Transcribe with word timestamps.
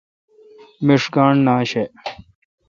میݭ 0.85 1.03
گانٹھ 1.13 1.41
نہ 1.45 1.53
آشہ۔ 1.59 1.83